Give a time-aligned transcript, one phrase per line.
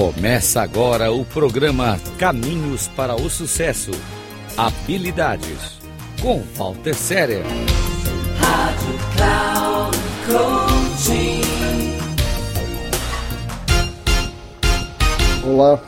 [0.00, 3.90] Começa agora o programa Caminhos para o Sucesso.
[4.56, 5.78] Habilidades
[6.22, 7.42] com Walter Séria.
[8.38, 11.42] Rádio Cloud Coaching.
[15.46, 15.82] Olá.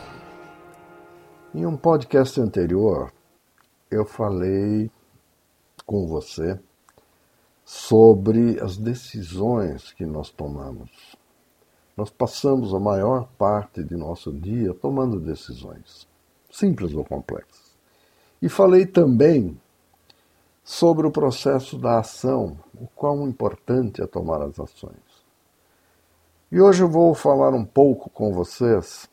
[1.54, 3.10] Em um podcast anterior,
[3.90, 4.90] eu falei
[5.86, 6.60] com você
[7.64, 11.11] sobre as decisões que nós tomamos.
[12.02, 16.08] Nós passamos a maior parte de nosso dia tomando decisões,
[16.50, 17.76] simples ou complexas.
[18.42, 19.56] E falei também
[20.64, 25.22] sobre o processo da ação, o quão importante é tomar as ações.
[26.50, 29.08] E hoje eu vou falar um pouco com vocês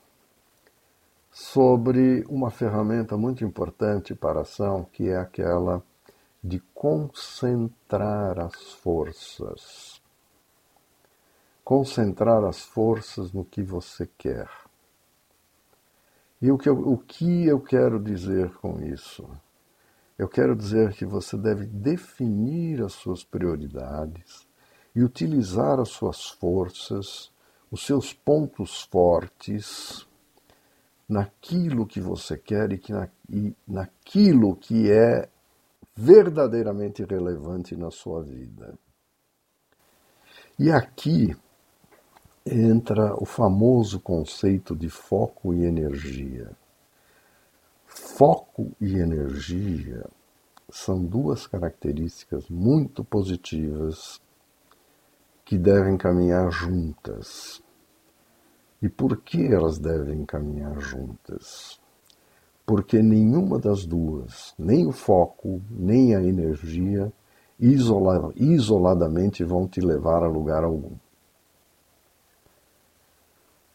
[1.29, 5.83] sobre uma ferramenta muito importante para a ação, que é aquela
[6.43, 10.01] de concentrar as forças.
[11.69, 14.49] Concentrar as forças no que você quer.
[16.41, 19.29] E o que, eu, o que eu quero dizer com isso?
[20.17, 24.47] Eu quero dizer que você deve definir as suas prioridades
[24.95, 27.31] e utilizar as suas forças,
[27.69, 30.07] os seus pontos fortes
[31.07, 35.29] naquilo que você quer e, que na, e naquilo que é
[35.95, 38.73] verdadeiramente relevante na sua vida.
[40.57, 41.37] E aqui
[42.51, 46.51] entra o famoso conceito de foco e energia.
[47.85, 50.05] Foco e energia
[50.71, 54.21] são duas características muito positivas
[55.45, 57.61] que devem caminhar juntas.
[58.81, 61.79] E por que elas devem caminhar juntas?
[62.65, 67.11] Porque nenhuma das duas, nem o foco, nem a energia,
[67.59, 70.95] isola, isoladamente vão te levar a lugar algum.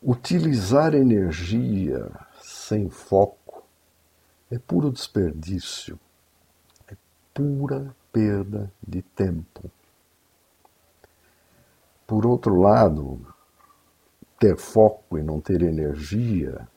[0.06, 3.64] Utilizar energia sem foco
[4.50, 5.98] é puro desperdício,
[6.86, 6.94] é
[7.32, 9.70] pura perda de tempo.
[12.06, 13.26] Por outro lado,
[14.38, 16.68] ter foco e não ter energia,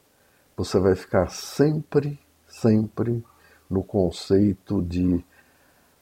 [0.55, 2.17] você vai ficar sempre,
[2.47, 3.21] sempre
[3.69, 5.21] no conceito de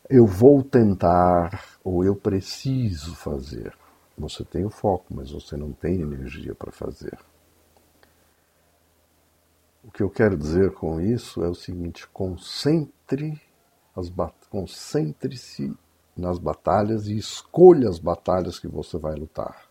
[0.08, 3.76] eu vou tentar ou eu preciso fazer.
[4.18, 7.18] Você tem o foco, mas você não tem energia para fazer.
[9.84, 13.42] O que eu quero dizer com isso é o seguinte: concentre
[13.96, 14.12] as
[14.50, 15.74] concentre-se
[16.16, 19.70] nas batalhas e escolha as batalhas que você vai lutar.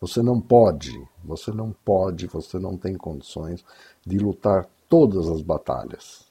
[0.00, 0.92] Você não pode,
[1.24, 3.64] você não pode, você não tem condições
[4.04, 6.26] de lutar todas as batalhas.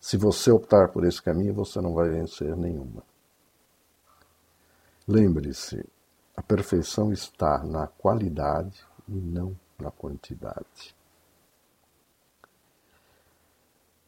[0.00, 3.02] Se você optar por esse caminho, você não vai vencer nenhuma.
[5.06, 5.84] Lembre-se,
[6.36, 10.94] a perfeição está na qualidade e não na quantidade.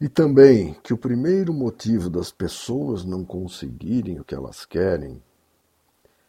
[0.01, 5.21] E também que o primeiro motivo das pessoas não conseguirem o que elas querem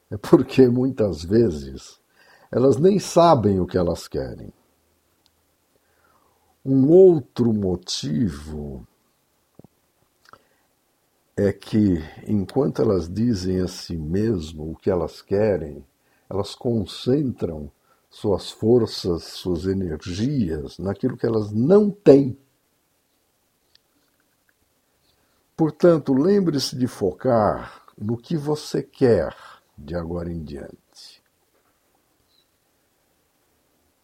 [0.10, 2.00] é porque muitas vezes
[2.52, 4.52] elas nem sabem o que elas querem.
[6.66, 8.88] Um outro motivo
[11.40, 15.86] é que, enquanto elas dizem a si mesmo o que elas querem,
[16.30, 17.72] elas concentram
[18.10, 22.38] suas forças, suas energias naquilo que elas não têm.
[25.56, 29.34] Portanto, lembre-se de focar no que você quer
[29.78, 31.24] de agora em diante.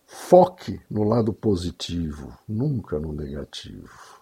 [0.05, 4.21] Foque no lado positivo, nunca no negativo.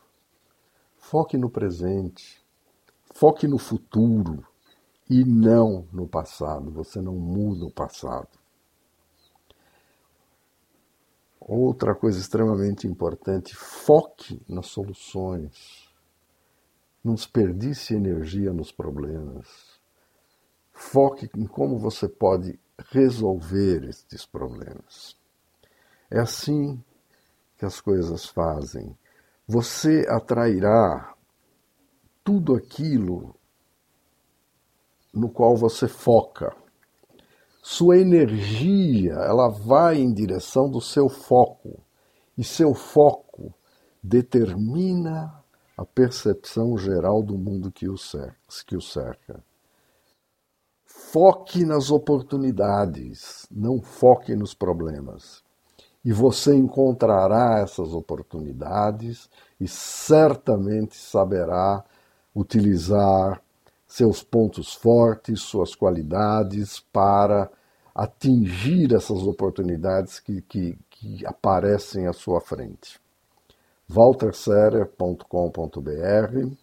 [0.97, 2.42] Foque no presente.
[3.13, 4.45] Foque no futuro
[5.07, 6.71] e não no passado.
[6.71, 8.27] Você não muda o passado.
[11.39, 15.87] Outra coisa extremamente importante: foque nas soluções.
[17.03, 19.79] Não desperdice energia nos problemas.
[20.71, 22.59] Foque em como você pode
[22.91, 25.15] resolver estes problemas.
[26.09, 26.83] É assim
[27.57, 28.97] que as coisas fazem.
[29.47, 31.12] Você atrairá
[32.23, 33.35] tudo aquilo
[35.13, 36.55] no qual você foca.
[37.61, 41.81] Sua energia, ela vai em direção do seu foco.
[42.37, 43.53] E seu foco
[44.01, 45.43] determina
[45.77, 49.43] a percepção geral do mundo que o cerca.
[50.85, 55.43] Foque nas oportunidades, não foque nos problemas.
[56.03, 59.29] E você encontrará essas oportunidades
[59.59, 61.83] e certamente saberá
[62.35, 63.41] utilizar
[63.87, 67.47] seus pontos fortes, suas qualidades para
[67.93, 72.99] atingir essas oportunidades que, que, que aparecem à sua frente.
[73.93, 76.55] walterserer.com.br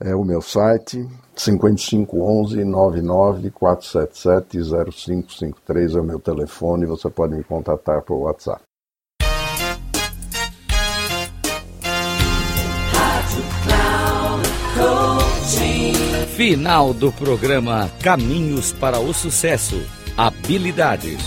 [0.00, 1.06] é o meu site,
[1.36, 4.58] 5511 99477
[4.90, 8.71] 0553 é o meu telefone, você pode me contatar por WhatsApp.
[16.44, 19.80] Final do programa Caminhos para o Sucesso.
[20.16, 21.22] Habilidades.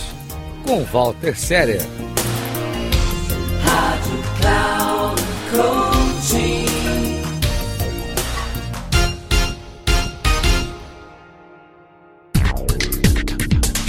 [0.65, 1.79] Com Walter Séria.
[3.63, 5.21] Rádio Cloud.